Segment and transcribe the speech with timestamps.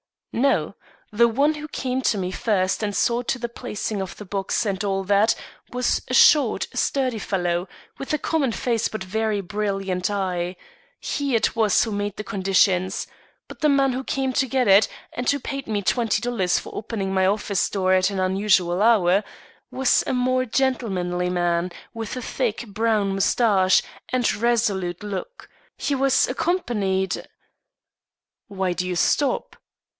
[0.33, 0.75] "No;
[1.11, 4.65] the one who came to me first and saw to the placing of the box
[4.65, 5.35] and all that,
[5.73, 7.67] was a short, sturdy fellow,
[7.99, 10.55] with a common face but very brilliant eye;
[10.99, 13.05] he it was who made the conditions;
[13.49, 16.73] but the man who came to get it, and who paid me twenty dollars for
[16.73, 19.25] opening my office door at an unusual hour,
[19.69, 25.49] was a more gentlemanly man, with a thick, brown mustache and resolute look.
[25.77, 27.27] He was accompanied"
[28.47, 29.57] "Why do you stop?"